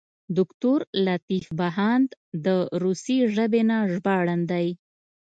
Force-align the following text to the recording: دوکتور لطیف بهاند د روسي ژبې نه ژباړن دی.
دوکتور 0.37 0.79
لطیف 1.05 1.45
بهاند 1.59 2.09
د 2.45 2.47
روسي 2.81 3.17
ژبې 3.35 3.61
نه 3.69 3.77
ژباړن 3.93 4.41
دی. 4.51 4.67